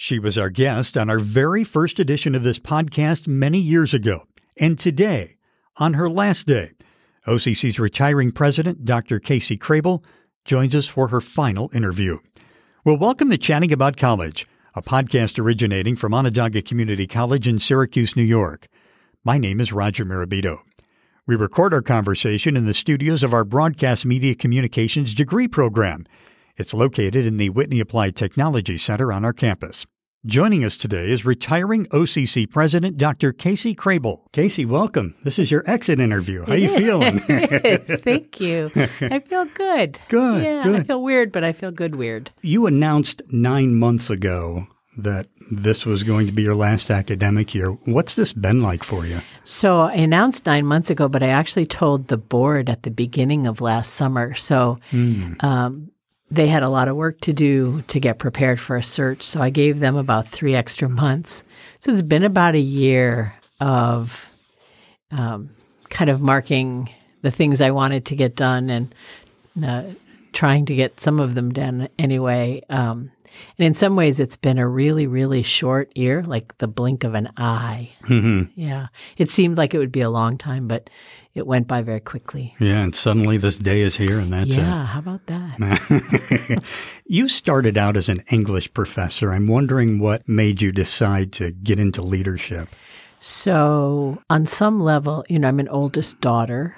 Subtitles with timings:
[0.00, 4.28] She was our guest on our very first edition of this podcast many years ago.
[4.56, 5.38] And today,
[5.78, 6.70] on her last day,
[7.26, 9.18] OCC's retiring president, Dr.
[9.18, 10.04] Casey Crabill,
[10.44, 12.20] joins us for her final interview.
[12.84, 18.14] Well, welcome to Chatting About College, a podcast originating from Onondaga Community College in Syracuse,
[18.14, 18.68] New York.
[19.24, 20.60] My name is Roger Mirabito.
[21.26, 26.06] We record our conversation in the studios of our Broadcast Media Communications degree program.
[26.58, 29.86] It's located in the Whitney Applied Technology Center on our campus.
[30.26, 33.32] Joining us today is retiring OCC President Dr.
[33.32, 34.22] Casey Crabill.
[34.32, 35.14] Casey, welcome.
[35.22, 36.44] This is your exit interview.
[36.44, 36.76] How It you is.
[36.76, 37.20] feeling?
[37.28, 38.00] It is.
[38.00, 38.70] Thank you.
[39.00, 40.00] I feel good.
[40.08, 42.32] Good, Yeah, I feel weird, but I feel good weird.
[42.42, 44.66] you announced nine months ago
[44.96, 47.70] that this was going to be your last academic year.
[47.70, 49.20] What's this been like for you?
[49.44, 53.46] So I announced nine months ago, but I actually told the board at the beginning
[53.46, 54.34] of last summer.
[54.34, 54.76] So
[55.38, 55.92] um,
[56.30, 59.22] they had a lot of work to do to get prepared for a search.
[59.22, 61.44] So I gave them about three extra months.
[61.78, 64.30] So it's been about a year of
[65.10, 65.50] um,
[65.88, 66.90] kind of marking
[67.22, 68.94] the things I wanted to get done and
[69.64, 69.84] uh,
[70.32, 72.62] trying to get some of them done anyway.
[72.68, 73.10] Um,
[73.58, 77.14] and in some ways, it's been a really, really short year, like the blink of
[77.14, 77.90] an eye.
[78.04, 78.52] Mm-hmm.
[78.60, 78.88] Yeah.
[79.16, 80.90] It seemed like it would be a long time, but
[81.34, 82.54] it went by very quickly.
[82.58, 84.60] Yeah, and suddenly this day is here, and that's it.
[84.60, 84.86] yeah.
[84.86, 86.62] How about that?
[87.06, 89.32] you started out as an English professor.
[89.32, 92.68] I'm wondering what made you decide to get into leadership.
[93.18, 96.76] So, on some level, you know, I'm an oldest daughter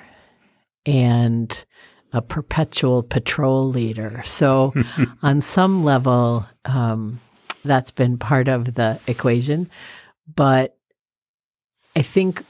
[0.86, 1.64] and
[2.12, 4.22] a perpetual patrol leader.
[4.24, 4.74] So,
[5.22, 7.20] on some level, um,
[7.64, 9.70] that's been part of the equation.
[10.34, 10.76] But
[11.96, 12.44] I think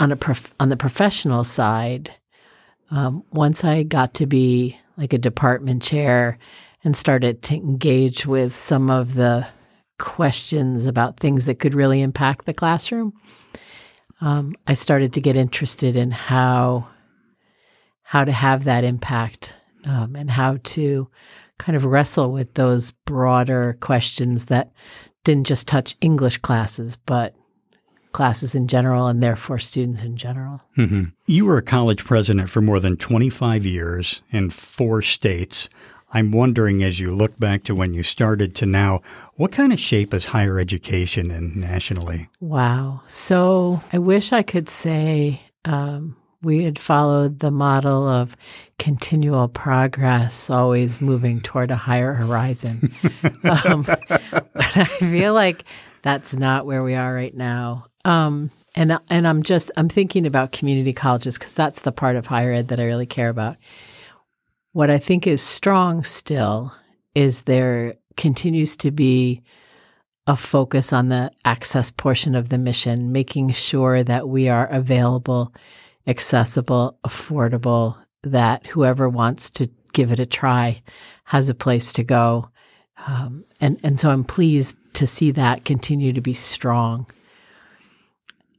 [0.00, 2.12] on a prof- on the professional side,
[2.90, 6.38] um, once I got to be like a department chair
[6.84, 9.46] and started to engage with some of the
[9.98, 13.12] questions about things that could really impact the classroom,
[14.20, 16.88] um, I started to get interested in how
[18.06, 21.08] how to have that impact um, and how to
[21.58, 24.70] kind of wrestle with those broader questions that
[25.24, 27.34] didn't just touch English classes, but
[28.12, 30.62] classes in general and therefore students in general.
[30.76, 35.68] hmm You were a college president for more than 25 years in four states.
[36.12, 39.02] I'm wondering, as you look back to when you started to now,
[39.34, 42.28] what kind of shape is higher education in nationally?
[42.38, 43.02] Wow.
[43.08, 48.36] So I wish I could say um, we had followed the model of
[48.78, 52.94] continual progress, always moving toward a higher horizon.
[53.44, 54.00] um, but
[54.56, 55.64] I feel like
[56.02, 57.86] that's not where we are right now.
[58.04, 62.26] Um, and and I'm just I'm thinking about community colleges because that's the part of
[62.26, 63.56] higher ed that I really care about.
[64.72, 66.72] What I think is strong still
[67.14, 69.42] is there continues to be
[70.26, 75.54] a focus on the access portion of the mission, making sure that we are available,
[76.06, 80.82] accessible, affordable, that whoever wants to give it a try
[81.24, 82.48] has a place to go.
[83.06, 87.06] Um, and, and so I'm pleased to see that continue to be strong.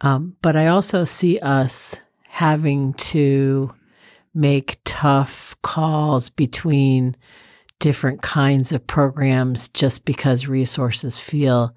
[0.01, 3.73] Um, but I also see us having to
[4.33, 7.15] make tough calls between
[7.79, 11.75] different kinds of programs just because resources feel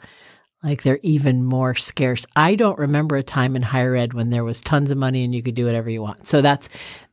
[0.62, 2.26] like they're even more scarce.
[2.37, 5.34] I don't remember a time in higher ed when there was tons of money and
[5.34, 6.26] you could do whatever you want.
[6.26, 6.69] So that's,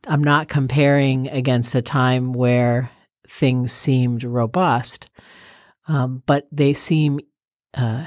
[0.06, 2.90] I'm not comparing against a time where
[3.26, 5.08] things seemed robust,
[5.86, 7.20] um, but they seem
[7.74, 8.06] uh,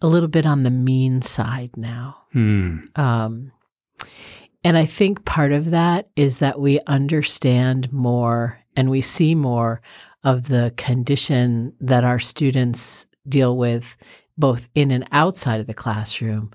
[0.00, 2.16] a little bit on the mean side now.
[2.32, 2.78] Hmm.
[2.96, 3.52] Um,
[4.62, 9.82] and I think part of that is that we understand more and we see more
[10.24, 13.96] of the condition that our students deal with,
[14.36, 16.52] both in and outside of the classroom.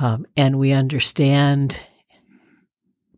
[0.00, 1.86] Um, and we understand,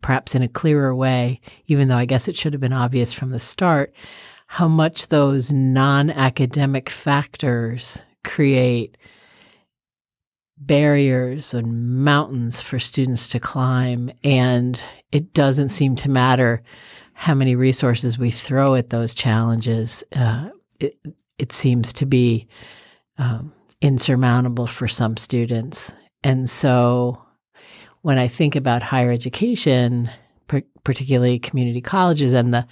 [0.00, 3.30] perhaps in a clearer way, even though I guess it should have been obvious from
[3.30, 3.94] the start,
[4.46, 8.96] how much those non academic factors create
[10.58, 14.10] barriers and mountains for students to climb.
[14.24, 14.80] And
[15.12, 16.62] it doesn't seem to matter
[17.14, 20.04] how many resources we throw at those challenges.
[20.14, 20.50] Uh,
[20.80, 20.98] it,
[21.38, 22.46] it seems to be
[23.18, 25.94] um, insurmountable for some students.
[26.22, 27.22] And so
[28.02, 30.10] when I think about higher education,
[30.48, 32.66] par- particularly community colleges, and the,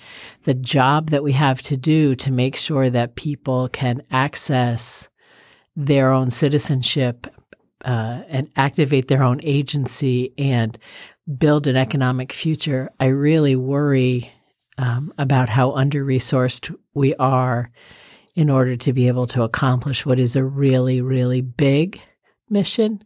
[0.45, 5.09] the job that we have to do to make sure that people can access
[5.77, 7.27] their own citizenship
[7.85, 10.79] uh, and activate their own agency and
[11.39, 14.33] build an economic future, I really worry
[14.79, 17.71] um, about how under resourced we are
[18.35, 22.01] in order to be able to accomplish what is a really, really big
[22.51, 23.03] mission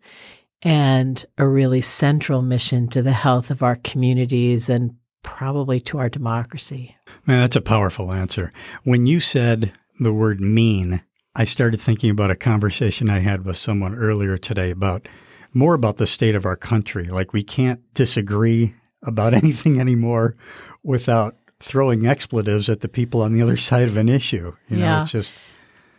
[0.62, 6.08] and a really central mission to the health of our communities and probably to our
[6.08, 6.96] democracy.
[7.26, 8.52] Man, that's a powerful answer.
[8.84, 11.02] When you said the word mean,
[11.34, 15.08] I started thinking about a conversation I had with someone earlier today about
[15.54, 17.04] more about the state of our country.
[17.04, 20.36] Like we can't disagree about anything anymore
[20.82, 24.54] without throwing expletives at the people on the other side of an issue.
[24.68, 25.02] You know, Yeah.
[25.02, 25.34] it's just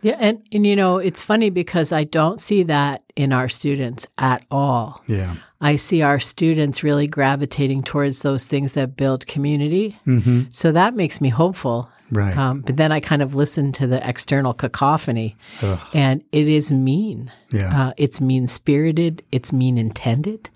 [0.02, 4.06] Yeah, and, and you know, it's funny because I don't see that in our students
[4.18, 5.02] at all.
[5.06, 5.34] yeah.
[5.62, 9.98] I see our students really gravitating towards those things that build community.
[10.06, 10.44] Mm-hmm.
[10.48, 11.90] So that makes me hopeful.
[12.10, 12.34] Right.
[12.34, 15.78] Um, but then I kind of listen to the external cacophony, Ugh.
[15.92, 17.30] and it is mean.
[17.52, 17.88] yeah.
[17.88, 20.48] Uh, it's mean spirited, it's mean intended,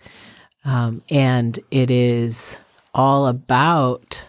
[0.65, 2.59] um, and it is
[2.95, 4.25] all about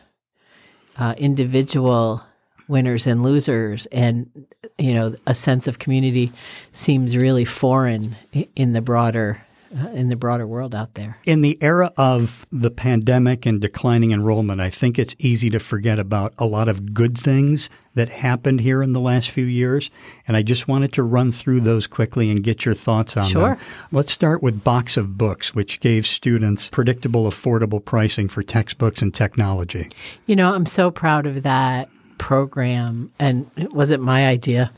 [0.98, 2.24] uh, individual
[2.68, 3.86] winners and losers.
[3.88, 4.30] And,
[4.78, 6.32] you know, a sense of community
[6.72, 8.16] seems really foreign
[8.56, 9.46] in the broader.
[9.78, 11.18] Uh, in the broader world out there.
[11.26, 16.00] In the era of the pandemic and declining enrollment, I think it's easy to forget
[16.00, 19.92] about a lot of good things that happened here in the last few years.
[20.30, 23.32] And I just wanted to run through those quickly and get your thoughts on them.
[23.32, 23.56] Sure.
[23.56, 23.60] them.
[23.92, 29.14] Let's start with Box of Books, which gave students predictable, affordable pricing for textbooks and
[29.14, 29.90] technology.
[30.26, 34.72] You know, I'm so proud of that program, and it wasn't my idea.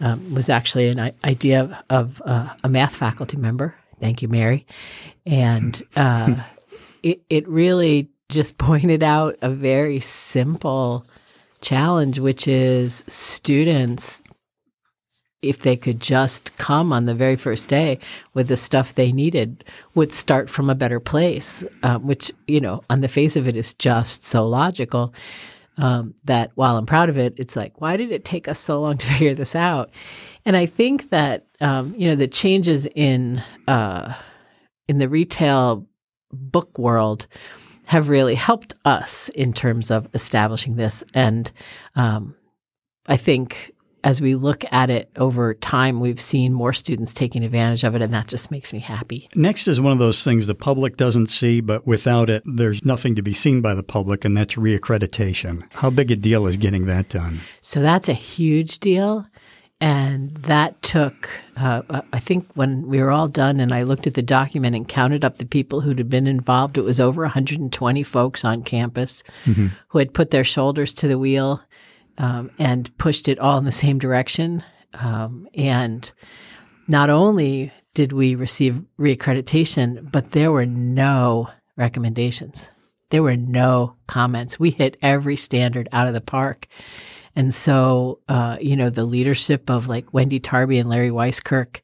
[0.00, 3.76] Um, it was actually an idea of uh, a math faculty member.
[4.02, 4.66] Thank you, Mary.
[5.24, 6.34] And uh,
[7.04, 11.06] it it really just pointed out a very simple
[11.62, 14.24] challenge, which is students.
[15.40, 17.98] If they could just come on the very first day
[18.32, 19.64] with the stuff they needed,
[19.96, 23.56] would start from a better place, um, which, you know, on the face of it
[23.56, 25.12] is just so logical
[25.78, 28.80] um, that while I'm proud of it, it's like, why did it take us so
[28.80, 29.90] long to figure this out?
[30.44, 34.14] And I think that um, you know the changes in uh,
[34.88, 35.86] in the retail
[36.32, 37.26] book world
[37.86, 41.04] have really helped us in terms of establishing this.
[41.14, 41.50] And
[41.96, 42.34] um,
[43.06, 43.72] I think
[44.04, 48.02] as we look at it over time, we've seen more students taking advantage of it,
[48.02, 49.28] and that just makes me happy.
[49.34, 53.14] Next is one of those things the public doesn't see, but without it, there's nothing
[53.14, 55.62] to be seen by the public, and that's reaccreditation.
[55.72, 57.40] How big a deal is getting that done?
[57.60, 59.24] So that's a huge deal.
[59.82, 61.82] And that took, uh,
[62.12, 65.24] I think, when we were all done and I looked at the document and counted
[65.24, 69.24] up the people who had been involved, it was over 120 folks on campus
[69.88, 71.60] who had put their shoulders to the wheel
[72.18, 74.62] um, and pushed it all in the same direction.
[74.94, 76.12] Um, and
[76.86, 82.70] not only did we receive reaccreditation, but there were no recommendations.
[83.10, 84.60] There were no comments.
[84.60, 86.68] We hit every standard out of the park.
[87.34, 91.80] And so, uh, you know, the leadership of like Wendy Tarby and Larry Weiskirk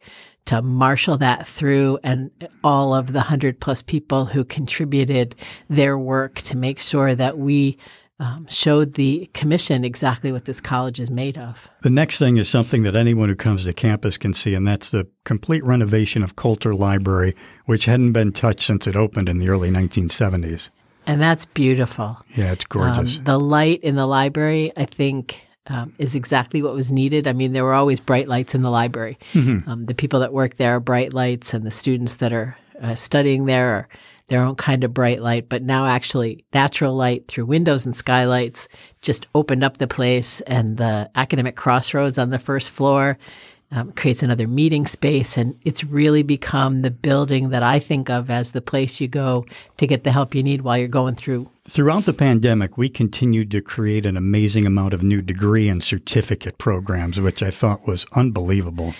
[0.46, 2.30] to marshal that through and
[2.64, 5.36] all of the hundred plus people who contributed
[5.68, 7.76] their work to make sure that we
[8.20, 11.70] um, showed the commission exactly what this college is made of.
[11.82, 14.90] The next thing is something that anyone who comes to campus can see, and that's
[14.90, 17.36] the complete renovation of Coulter Library,
[17.66, 20.70] which hadn't been touched since it opened in the early 1970s.
[21.08, 22.18] And that's beautiful.
[22.36, 23.18] Yeah, it's gorgeous.
[23.18, 27.26] Um, the light in the library, I think, um, is exactly what was needed.
[27.26, 29.18] I mean, there were always bright lights in the library.
[29.66, 32.94] Um, the people that work there are bright lights, and the students that are uh,
[32.94, 33.88] studying there are
[34.28, 35.48] their own kind of bright light.
[35.48, 38.68] But now, actually, natural light through windows and skylights
[39.00, 43.18] just opened up the place, and the academic crossroads on the first floor.
[43.70, 48.30] Um, creates another meeting space, and it's really become the building that I think of
[48.30, 49.44] as the place you go
[49.76, 53.50] to get the help you need while you're going through Throughout the pandemic, we continued
[53.50, 58.06] to create an amazing amount of new degree and certificate programs, which I thought was
[58.14, 58.94] unbelievable.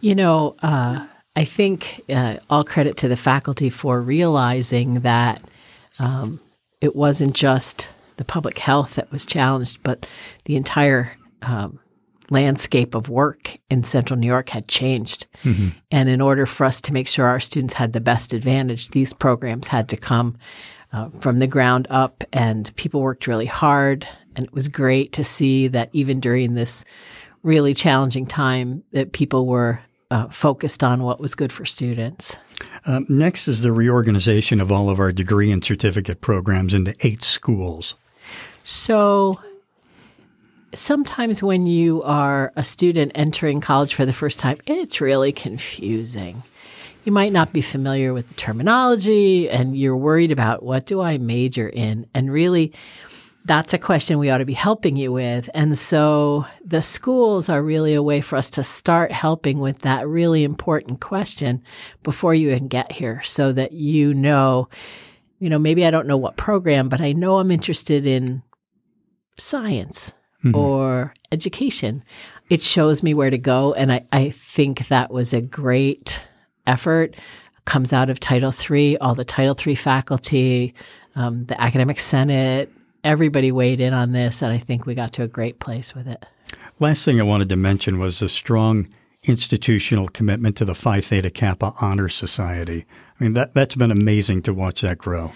[0.00, 5.42] You know, uh, I think uh, all credit to the faculty for realizing that
[5.98, 6.40] um,
[6.80, 10.06] it wasn't just the public health that was challenged, but
[10.46, 11.78] the entire um,
[12.30, 15.26] landscape of work in central New York had changed.
[15.90, 19.12] And in order for us to make sure our students had the best advantage, these
[19.12, 20.36] programs had to come
[20.92, 24.06] uh, from the ground up, and people worked really hard.
[24.36, 26.84] And it was great to see that even during this
[27.42, 32.36] really challenging time, that people were uh, focused on what was good for students.
[32.86, 37.24] Um, next is the reorganization of all of our degree and certificate programs into eight
[37.24, 37.94] schools.
[38.64, 39.40] So
[40.78, 46.42] sometimes when you are a student entering college for the first time, it's really confusing.
[47.04, 51.18] You might not be familiar with the terminology and you're worried about what do I
[51.18, 52.06] major in?
[52.14, 52.72] And really,
[53.44, 55.50] that's a question we ought to be helping you with.
[55.52, 60.08] And so the schools are really a way for us to start helping with that
[60.08, 61.62] really important question
[62.02, 64.70] before you even get here so that you know,
[65.40, 68.42] you know, maybe I don't know what program, but I know I'm interested in
[69.36, 70.54] science mm-hmm.
[70.54, 72.04] or education.
[72.50, 73.72] It shows me where to go.
[73.74, 76.22] And I, I think that was a great
[76.66, 77.16] effort.
[77.64, 80.74] Comes out of Title III, all the Title III faculty,
[81.16, 82.70] um, the Academic Senate,
[83.04, 86.08] everybody weighed in on this, and I think we got to a great place with
[86.08, 86.24] it.
[86.80, 88.88] Last thing I wanted to mention was the strong
[89.22, 92.84] institutional commitment to the Phi Theta Kappa Honor Society.
[93.18, 95.32] I mean, that, that's been amazing to watch that grow.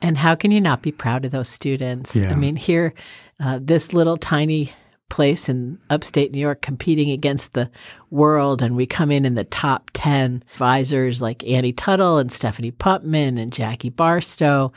[0.00, 2.16] And how can you not be proud of those students?
[2.16, 2.32] Yeah.
[2.32, 2.92] I mean, here,
[3.40, 4.72] uh, this little tiny
[5.08, 7.70] place in upstate New York competing against the
[8.10, 8.62] world.
[8.62, 13.38] And we come in in the top 10 advisors like Annie Tuttle and Stephanie Putman
[13.38, 14.72] and Jackie Barstow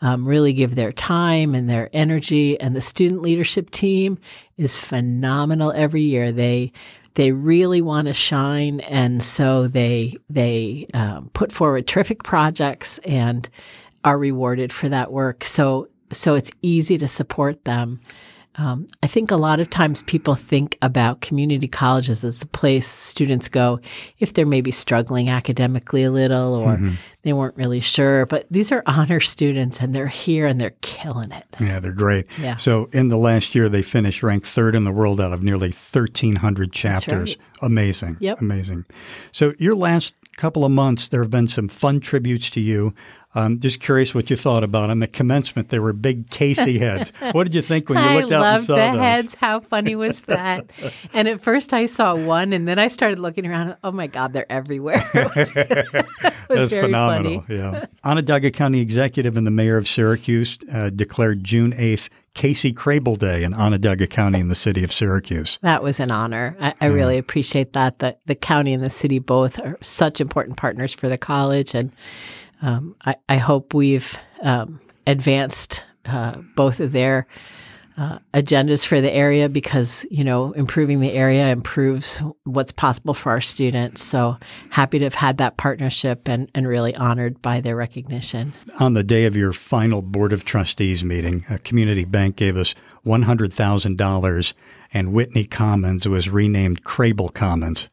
[0.00, 2.60] um, really give their time and their energy.
[2.60, 4.18] And the student leadership team
[4.56, 6.32] is phenomenal every year.
[6.32, 6.72] They
[7.14, 13.48] they really want to shine, and so they they um, put forward terrific projects and
[14.04, 15.44] are rewarded for that work.
[15.44, 18.00] So so it's easy to support them.
[18.58, 22.88] Um, I think a lot of times people think about community colleges as a place
[22.88, 23.78] students go
[24.18, 26.94] if they're maybe struggling academically a little or mm-hmm.
[27.22, 28.26] they weren't really sure.
[28.26, 31.44] But these are honor students and they're here and they're killing it.
[31.60, 32.26] Yeah, they're great.
[32.40, 32.56] Yeah.
[32.56, 35.68] So in the last year, they finished ranked third in the world out of nearly
[35.68, 37.36] 1,300 chapters.
[37.36, 37.62] Right.
[37.62, 38.16] Amazing.
[38.18, 38.40] Yep.
[38.40, 38.86] Amazing.
[39.30, 42.92] So your last couple of months, there have been some fun tributes to you.
[43.38, 45.02] I'm just curious what you thought about them.
[45.02, 47.12] At commencement, there were big Casey heads.
[47.32, 48.82] what did you think when you looked out and saw those?
[48.82, 49.34] I loved the heads.
[49.34, 50.70] How funny was that?
[51.12, 53.76] and at first, I saw one, and then I started looking around.
[53.84, 55.02] Oh my God, they're everywhere.
[55.14, 55.92] it was, it
[56.48, 57.42] was That's phenomenal.
[57.42, 57.58] Funny.
[57.58, 57.86] Yeah.
[58.04, 63.42] Onondaga County Executive and the Mayor of Syracuse uh, declared June 8th Casey Crabill Day
[63.42, 65.58] in Onondaga County in the city of Syracuse.
[65.62, 66.56] That was an honor.
[66.60, 66.92] I, I yeah.
[66.92, 67.98] really appreciate that.
[67.98, 71.90] The, the county and the city both are such important partners for the college, and
[72.62, 77.26] um, I, I, hope we've um, advanced uh, both of their
[77.98, 83.30] uh, agendas for the area because you know improving the area improves what's possible for
[83.30, 84.04] our students.
[84.04, 84.36] So
[84.70, 88.54] happy to have had that partnership and, and really honored by their recognition.
[88.78, 92.74] On the day of your final board of trustees meeting, a community bank gave us
[93.02, 94.54] one hundred thousand dollars,
[94.92, 97.88] and Whitney Commons was renamed Crabill Commons.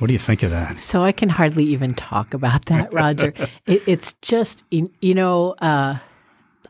[0.00, 0.80] What do you think of that?
[0.80, 3.34] So I can hardly even talk about that, Roger.
[3.66, 5.98] it, it's just you know, uh,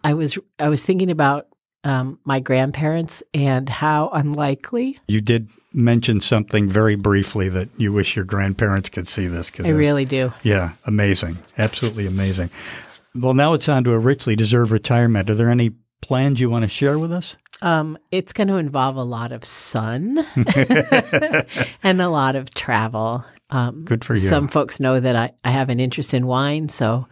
[0.03, 1.47] I was I was thinking about
[1.85, 4.99] um, my grandparents and how unlikely.
[5.07, 9.49] You did mention something very briefly that you wish your grandparents could see this.
[9.51, 10.33] Cause I really do.
[10.43, 12.51] Yeah, amazing, absolutely amazing.
[13.15, 15.31] Well, now it's on to a richly deserved retirement.
[15.31, 17.37] Are there any plans you want to share with us?
[17.63, 20.19] Um, it's going to involve a lot of sun
[21.83, 23.25] and a lot of travel.
[23.51, 24.21] Um, Good for you.
[24.21, 27.07] Some folks know that I, I have an interest in wine, so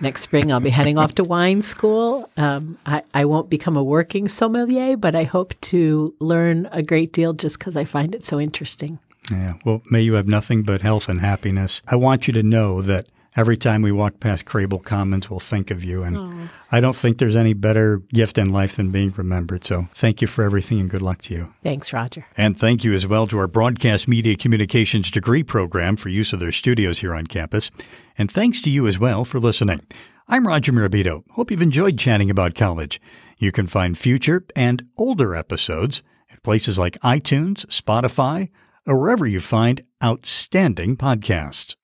[0.00, 2.28] next spring I'll be heading off to wine school.
[2.36, 7.12] Um, I, I won't become a working sommelier, but I hope to learn a great
[7.12, 8.98] deal just because I find it so interesting.
[9.30, 9.54] Yeah.
[9.64, 11.80] Well, may you have nothing but health and happiness.
[11.86, 15.70] I want you to know that every time we walk past Crabill Commons, we'll think
[15.70, 16.02] of you.
[16.02, 16.48] And Aww.
[16.70, 19.64] I don't think there's any better gift in life than being remembered.
[19.64, 21.54] So thank you for everything and good luck to you.
[21.62, 22.26] Thanks, Roger.
[22.36, 26.40] And thank you as well to our Broadcast Media Communications degree program for use of
[26.40, 27.70] their studios here on campus.
[28.16, 29.80] And thanks to you as well for listening.
[30.28, 31.24] I'm Roger Mirabito.
[31.32, 33.00] Hope you've enjoyed chatting about college.
[33.36, 38.48] You can find future and older episodes at places like iTunes, Spotify,
[38.86, 41.76] or wherever you find outstanding podcasts.